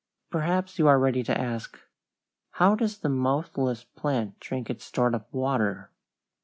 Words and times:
Perhaps 0.31 0.79
you 0.79 0.87
are 0.87 0.97
ready 0.97 1.21
to 1.21 1.37
ask, 1.39 1.77
"How 2.53 2.73
does 2.73 2.97
the 2.97 3.07
mouthless 3.07 3.83
plant 3.83 4.39
drink 4.39 4.67
its 4.67 4.83
stored 4.83 5.13
up 5.13 5.31
water?" 5.31 5.91